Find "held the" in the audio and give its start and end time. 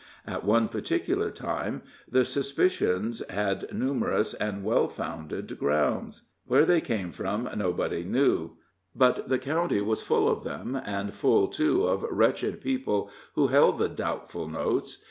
13.49-13.89